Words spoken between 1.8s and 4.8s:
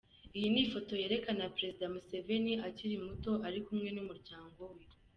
Museveni akiri muto ari kumwe n'umuryango